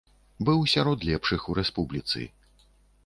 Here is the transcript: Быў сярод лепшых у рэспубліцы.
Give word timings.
Быў 0.47 0.63
сярод 0.75 1.05
лепшых 1.09 1.41
у 1.51 1.57
рэспубліцы. 1.59 2.19